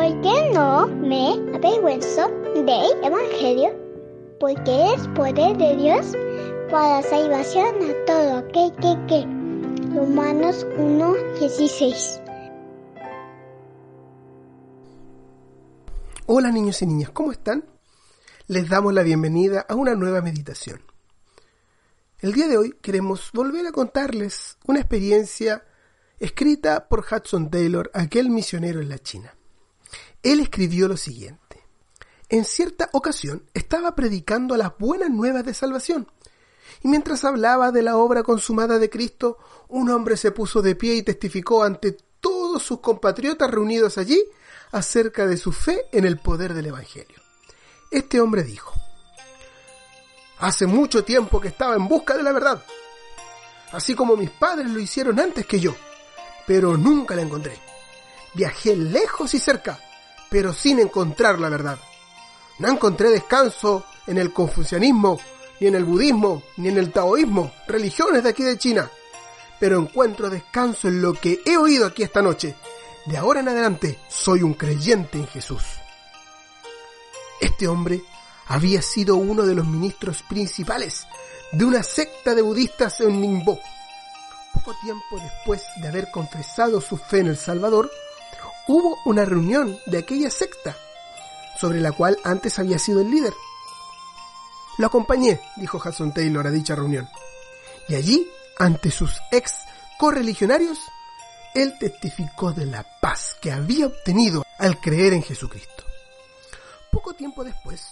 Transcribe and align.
¿Por 0.00 0.22
qué 0.22 0.50
no 0.54 0.86
me 0.86 1.32
avergüenzo 1.54 2.26
del 2.54 3.04
Evangelio? 3.04 3.68
Porque 4.40 4.94
es 4.94 5.06
poder 5.08 5.58
de 5.58 5.76
Dios 5.76 6.16
para 6.70 7.02
salvación 7.02 7.66
a 7.82 8.04
todo 8.06 8.38
aquel 8.38 8.72
que 8.76 8.96
cree. 9.06 9.26
Romanos 9.94 10.66
1.16 10.78 12.22
Hola 16.24 16.50
niños 16.50 16.80
y 16.80 16.86
niñas, 16.86 17.10
¿cómo 17.10 17.32
están? 17.32 17.66
Les 18.46 18.70
damos 18.70 18.94
la 18.94 19.02
bienvenida 19.02 19.66
a 19.68 19.74
una 19.74 19.94
nueva 19.94 20.22
meditación. 20.22 20.80
El 22.20 22.32
día 22.32 22.48
de 22.48 22.56
hoy 22.56 22.74
queremos 22.80 23.30
volver 23.34 23.66
a 23.66 23.72
contarles 23.72 24.56
una 24.66 24.80
experiencia 24.80 25.62
escrita 26.18 26.88
por 26.88 27.00
Hudson 27.00 27.50
Taylor, 27.50 27.90
aquel 27.92 28.30
misionero 28.30 28.80
en 28.80 28.88
la 28.88 28.98
China. 28.98 29.34
Él 30.22 30.40
escribió 30.40 30.88
lo 30.88 30.96
siguiente. 30.96 31.62
En 32.28 32.44
cierta 32.44 32.90
ocasión 32.92 33.44
estaba 33.54 33.94
predicando 33.94 34.56
las 34.56 34.76
buenas 34.78 35.10
nuevas 35.10 35.44
de 35.44 35.54
salvación, 35.54 36.06
y 36.82 36.88
mientras 36.88 37.24
hablaba 37.24 37.72
de 37.72 37.82
la 37.82 37.96
obra 37.96 38.22
consumada 38.22 38.78
de 38.78 38.88
Cristo, 38.88 39.38
un 39.68 39.90
hombre 39.90 40.16
se 40.16 40.30
puso 40.30 40.62
de 40.62 40.76
pie 40.76 40.94
y 40.94 41.02
testificó 41.02 41.64
ante 41.64 41.96
todos 42.20 42.62
sus 42.62 42.80
compatriotas 42.80 43.50
reunidos 43.50 43.98
allí 43.98 44.22
acerca 44.72 45.26
de 45.26 45.36
su 45.36 45.52
fe 45.52 45.86
en 45.92 46.04
el 46.04 46.18
poder 46.18 46.54
del 46.54 46.66
Evangelio. 46.66 47.20
Este 47.90 48.20
hombre 48.20 48.44
dijo, 48.44 48.72
Hace 50.38 50.66
mucho 50.66 51.04
tiempo 51.04 51.40
que 51.40 51.48
estaba 51.48 51.74
en 51.74 51.86
busca 51.86 52.16
de 52.16 52.22
la 52.22 52.32
verdad, 52.32 52.64
así 53.72 53.94
como 53.94 54.16
mis 54.16 54.30
padres 54.30 54.70
lo 54.70 54.78
hicieron 54.78 55.20
antes 55.20 55.44
que 55.46 55.60
yo, 55.60 55.74
pero 56.46 56.76
nunca 56.76 57.14
la 57.14 57.22
encontré. 57.22 57.58
Viajé 58.34 58.76
lejos 58.76 59.34
y 59.34 59.38
cerca, 59.38 59.78
pero 60.28 60.52
sin 60.52 60.78
encontrar 60.78 61.38
la 61.38 61.48
verdad. 61.48 61.78
No 62.58 62.68
encontré 62.68 63.10
descanso 63.10 63.84
en 64.06 64.18
el 64.18 64.32
confucianismo, 64.32 65.18
ni 65.60 65.66
en 65.68 65.74
el 65.74 65.84
budismo, 65.84 66.42
ni 66.56 66.68
en 66.68 66.78
el 66.78 66.92
taoísmo, 66.92 67.52
religiones 67.66 68.22
de 68.22 68.30
aquí 68.30 68.42
de 68.42 68.58
China, 68.58 68.90
pero 69.58 69.78
encuentro 69.78 70.30
descanso 70.30 70.88
en 70.88 71.02
lo 71.02 71.12
que 71.12 71.40
he 71.44 71.56
oído 71.56 71.86
aquí 71.86 72.02
esta 72.02 72.22
noche, 72.22 72.56
de 73.06 73.16
ahora 73.16 73.40
en 73.40 73.48
adelante 73.48 73.98
soy 74.08 74.42
un 74.42 74.54
creyente 74.54 75.18
en 75.18 75.26
Jesús. 75.26 75.62
Este 77.40 77.66
hombre 77.66 78.02
había 78.46 78.82
sido 78.82 79.16
uno 79.16 79.44
de 79.44 79.54
los 79.54 79.66
ministros 79.66 80.22
principales 80.22 81.06
de 81.52 81.64
una 81.64 81.82
secta 81.82 82.34
de 82.34 82.42
budistas 82.42 83.00
en 83.00 83.20
Ningbo. 83.20 83.60
Poco 84.52 84.74
tiempo 84.82 85.18
después 85.20 85.62
de 85.76 85.88
haber 85.88 86.10
confesado 86.10 86.80
su 86.80 86.96
fe 86.96 87.20
en 87.20 87.28
El 87.28 87.36
Salvador, 87.36 87.90
hubo 88.70 88.98
una 89.04 89.24
reunión 89.24 89.76
de 89.86 89.98
aquella 89.98 90.30
secta, 90.30 90.76
sobre 91.60 91.80
la 91.80 91.90
cual 91.90 92.18
antes 92.22 92.58
había 92.60 92.78
sido 92.78 93.00
el 93.00 93.10
líder. 93.10 93.34
Lo 94.78 94.86
acompañé, 94.86 95.40
dijo 95.56 95.78
Hudson 95.84 96.14
Taylor 96.14 96.46
a 96.46 96.50
dicha 96.52 96.76
reunión. 96.76 97.08
Y 97.88 97.96
allí, 97.96 98.30
ante 98.58 98.92
sus 98.92 99.20
ex 99.32 99.52
correligionarios, 99.98 100.78
él 101.52 101.74
testificó 101.80 102.52
de 102.52 102.66
la 102.66 102.86
paz 103.00 103.36
que 103.42 103.50
había 103.50 103.88
obtenido 103.88 104.44
al 104.58 104.80
creer 104.80 105.14
en 105.14 105.24
Jesucristo. 105.24 105.84
Poco 106.92 107.14
tiempo 107.14 107.42
después, 107.42 107.88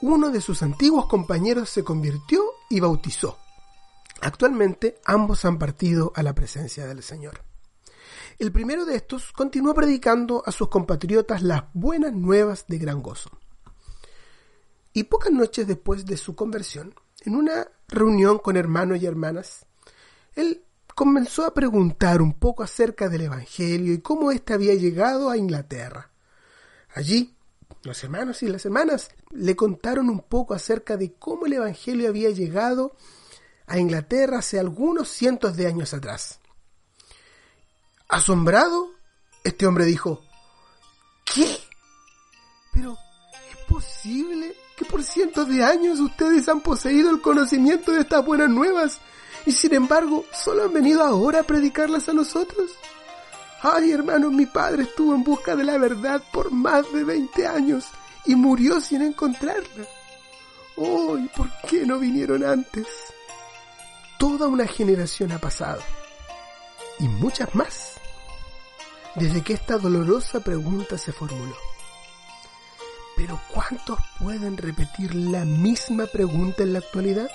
uno 0.00 0.30
de 0.30 0.40
sus 0.40 0.62
antiguos 0.62 1.06
compañeros 1.06 1.68
se 1.68 1.84
convirtió 1.84 2.42
y 2.70 2.80
bautizó. 2.80 3.38
Actualmente 4.22 5.00
ambos 5.04 5.44
han 5.44 5.58
partido 5.58 6.12
a 6.14 6.22
la 6.22 6.34
presencia 6.34 6.86
del 6.86 7.02
Señor. 7.02 7.42
El 8.38 8.52
primero 8.52 8.84
de 8.84 8.96
estos 8.96 9.32
continuó 9.32 9.74
predicando 9.74 10.42
a 10.46 10.52
sus 10.52 10.68
compatriotas 10.68 11.42
las 11.42 11.64
buenas 11.72 12.12
nuevas 12.12 12.66
de 12.68 12.78
gran 12.78 13.02
gozo. 13.02 13.30
Y 14.92 15.04
pocas 15.04 15.32
noches 15.32 15.66
después 15.66 16.06
de 16.06 16.16
su 16.16 16.34
conversión, 16.36 16.94
en 17.22 17.34
una 17.34 17.68
reunión 17.88 18.38
con 18.38 18.56
hermanos 18.56 19.02
y 19.02 19.06
hermanas, 19.06 19.66
él 20.34 20.64
comenzó 20.94 21.44
a 21.44 21.54
preguntar 21.54 22.22
un 22.22 22.34
poco 22.34 22.62
acerca 22.62 23.08
del 23.08 23.22
Evangelio 23.22 23.92
y 23.92 24.00
cómo 24.00 24.30
éste 24.30 24.54
había 24.54 24.74
llegado 24.74 25.30
a 25.30 25.36
Inglaterra. 25.36 26.10
Allí, 26.94 27.34
los 27.82 28.02
hermanos 28.04 28.42
y 28.42 28.48
las 28.48 28.64
hermanas 28.64 29.10
le 29.30 29.56
contaron 29.56 30.08
un 30.08 30.20
poco 30.20 30.54
acerca 30.54 30.96
de 30.96 31.14
cómo 31.14 31.46
el 31.46 31.54
Evangelio 31.54 32.08
había 32.08 32.30
llegado 32.30 32.94
a 33.66 33.78
Inglaterra 33.78 34.38
hace 34.38 34.58
algunos 34.58 35.08
cientos 35.08 35.56
de 35.56 35.66
años 35.66 35.92
atrás. 35.92 36.40
Asombrado, 38.14 38.92
este 39.42 39.66
hombre 39.66 39.86
dijo, 39.86 40.22
¿qué? 41.24 41.58
Pero, 42.72 42.96
¿es 43.50 43.56
posible 43.66 44.54
que 44.76 44.84
por 44.84 45.02
cientos 45.02 45.48
de 45.48 45.64
años 45.64 45.98
ustedes 45.98 46.48
han 46.48 46.60
poseído 46.60 47.10
el 47.10 47.20
conocimiento 47.20 47.90
de 47.90 48.02
estas 48.02 48.24
buenas 48.24 48.50
nuevas 48.50 49.00
y 49.46 49.50
sin 49.50 49.74
embargo 49.74 50.24
solo 50.32 50.62
han 50.62 50.72
venido 50.72 51.02
ahora 51.02 51.40
a 51.40 51.42
predicarlas 51.42 52.08
a 52.08 52.12
nosotros. 52.12 52.70
Ay, 53.62 53.90
hermanos, 53.90 54.30
mi 54.30 54.46
padre 54.46 54.84
estuvo 54.84 55.12
en 55.12 55.24
busca 55.24 55.56
de 55.56 55.64
la 55.64 55.76
verdad 55.76 56.22
por 56.32 56.52
más 56.52 56.84
de 56.92 57.02
20 57.02 57.48
años 57.48 57.86
y 58.26 58.36
murió 58.36 58.80
sin 58.80 59.02
encontrarla. 59.02 59.88
Oh, 60.76 61.18
¿y 61.18 61.26
por 61.30 61.50
qué 61.68 61.84
no 61.84 61.98
vinieron 61.98 62.44
antes? 62.44 62.86
Toda 64.20 64.46
una 64.46 64.68
generación 64.68 65.32
ha 65.32 65.40
pasado 65.40 65.82
y 67.00 67.08
muchas 67.08 67.52
más 67.56 67.93
desde 69.14 69.42
que 69.42 69.52
esta 69.54 69.78
dolorosa 69.78 70.40
pregunta 70.40 70.98
se 70.98 71.12
formuló. 71.12 71.56
Pero 73.16 73.40
¿cuántos 73.52 73.98
pueden 74.18 74.56
repetir 74.56 75.14
la 75.14 75.44
misma 75.44 76.06
pregunta 76.06 76.62
en 76.62 76.72
la 76.72 76.80
actualidad? 76.80 77.30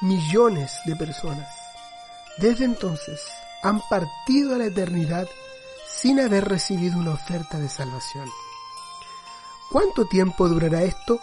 millones 0.00 0.78
de 0.84 0.94
personas 0.94 1.48
desde 2.38 2.64
entonces 2.64 3.20
han 3.64 3.80
partido 3.88 4.54
a 4.54 4.58
la 4.58 4.66
eternidad 4.66 5.26
sin 5.88 6.20
haber 6.20 6.44
recibido 6.48 6.98
una 6.98 7.10
oferta 7.10 7.58
de 7.58 7.68
salvación. 7.68 8.28
¿Cuánto 9.72 10.04
tiempo 10.06 10.48
durará 10.48 10.82
esto? 10.82 11.20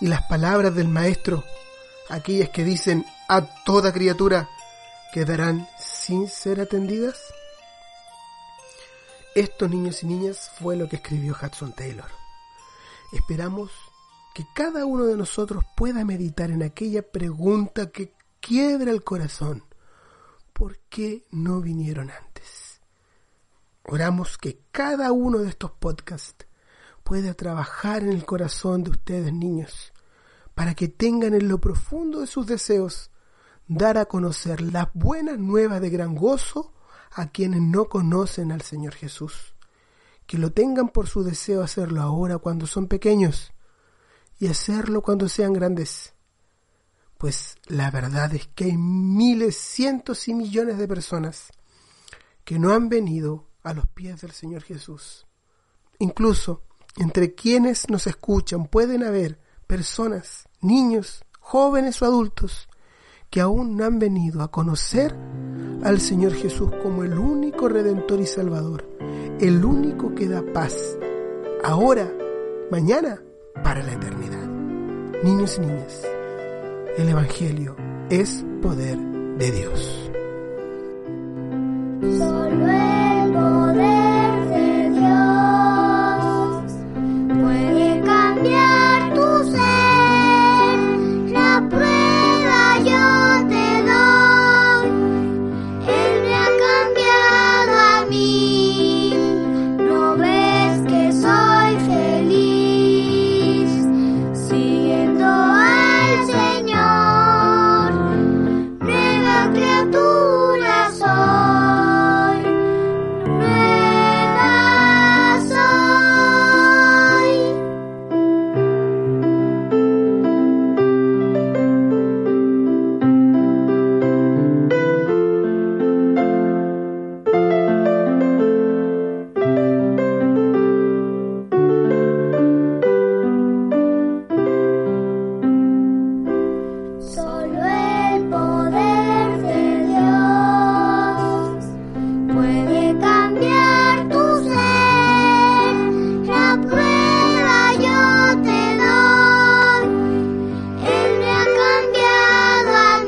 Y 0.00 0.08
las 0.08 0.22
palabras 0.24 0.74
del 0.74 0.88
Maestro, 0.88 1.44
aquellas 2.10 2.50
que 2.50 2.64
dicen 2.64 3.06
a 3.28 3.40
toda 3.64 3.92
criatura, 3.92 4.50
quedarán 5.14 5.66
sin 5.78 6.28
ser 6.28 6.60
atendidas? 6.60 7.16
Esto, 9.38 9.68
niños 9.68 10.02
y 10.02 10.06
niñas, 10.08 10.50
fue 10.58 10.74
lo 10.74 10.88
que 10.88 10.96
escribió 10.96 11.32
Hudson 11.40 11.72
Taylor. 11.72 12.10
Esperamos 13.12 13.70
que 14.34 14.44
cada 14.52 14.84
uno 14.84 15.04
de 15.04 15.16
nosotros 15.16 15.64
pueda 15.76 16.04
meditar 16.04 16.50
en 16.50 16.64
aquella 16.64 17.02
pregunta 17.02 17.92
que 17.92 18.14
quiebra 18.40 18.90
el 18.90 19.04
corazón. 19.04 19.62
¿Por 20.52 20.80
qué 20.88 21.24
no 21.30 21.60
vinieron 21.60 22.10
antes? 22.10 22.80
Oramos 23.84 24.38
que 24.38 24.60
cada 24.72 25.12
uno 25.12 25.38
de 25.38 25.50
estos 25.50 25.70
podcasts 25.70 26.48
pueda 27.04 27.32
trabajar 27.34 28.02
en 28.02 28.08
el 28.08 28.24
corazón 28.24 28.82
de 28.82 28.90
ustedes, 28.90 29.32
niños, 29.32 29.92
para 30.56 30.74
que 30.74 30.88
tengan 30.88 31.34
en 31.34 31.46
lo 31.46 31.60
profundo 31.60 32.22
de 32.22 32.26
sus 32.26 32.44
deseos 32.44 33.12
dar 33.68 33.98
a 33.98 34.06
conocer 34.06 34.60
las 34.62 34.88
buenas 34.94 35.38
nuevas 35.38 35.80
de 35.80 35.90
gran 35.90 36.16
gozo 36.16 36.74
a 37.12 37.28
quienes 37.28 37.60
no 37.60 37.86
conocen 37.86 38.52
al 38.52 38.62
Señor 38.62 38.94
Jesús. 38.94 39.54
Que 40.26 40.38
lo 40.38 40.52
tengan 40.52 40.88
por 40.88 41.08
su 41.08 41.22
deseo 41.22 41.62
hacerlo 41.62 42.02
ahora 42.02 42.38
cuando 42.38 42.66
son 42.66 42.86
pequeños 42.86 43.52
y 44.38 44.48
hacerlo 44.48 45.02
cuando 45.02 45.28
sean 45.28 45.52
grandes 45.52 46.12
pues 47.18 47.56
la 47.66 47.90
verdad 47.90 48.32
es 48.34 48.46
que 48.54 48.66
hay 48.66 48.76
miles, 48.76 49.56
cientos 49.56 50.28
y 50.28 50.34
millones 50.34 50.78
de 50.78 50.86
personas 50.86 51.48
que 52.44 52.60
no 52.60 52.72
han 52.72 52.88
venido 52.88 53.48
a 53.64 53.74
los 53.74 53.88
pies 53.88 54.20
del 54.20 54.30
Señor 54.30 54.62
Jesús. 54.62 55.26
Incluso 55.98 56.62
entre 56.96 57.34
quienes 57.34 57.90
nos 57.90 58.06
escuchan 58.06 58.68
pueden 58.68 59.02
haber 59.02 59.40
personas, 59.66 60.48
niños, 60.60 61.24
jóvenes 61.40 62.00
o 62.00 62.04
adultos, 62.04 62.68
que 63.30 63.40
aún 63.40 63.76
no 63.76 63.84
han 63.84 63.98
venido 63.98 64.42
a 64.42 64.50
conocer 64.50 65.14
al 65.82 66.00
Señor 66.00 66.32
Jesús 66.32 66.70
como 66.82 67.04
el 67.04 67.18
único 67.18 67.68
redentor 67.68 68.20
y 68.20 68.26
salvador, 68.26 68.84
el 69.40 69.64
único 69.64 70.14
que 70.14 70.28
da 70.28 70.42
paz, 70.52 70.98
ahora, 71.62 72.10
mañana, 72.70 73.22
para 73.62 73.82
la 73.82 73.92
eternidad. 73.92 74.46
Niños 75.22 75.58
y 75.58 75.60
niñas, 75.60 76.06
el 76.96 77.08
Evangelio 77.08 77.76
es 78.08 78.44
poder 78.62 78.98
de 78.98 79.50
Dios. 79.50 80.10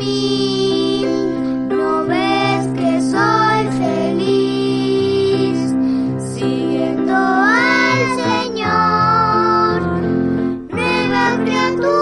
No 0.03 0.07
ves 2.07 2.67
que 2.69 3.03
soy 3.03 3.67
feliz 3.79 5.59
siguiendo 6.35 7.13
al 7.15 7.99
Señor. 8.25 9.83
Nueva 10.71 11.37
criatura. 11.45 12.00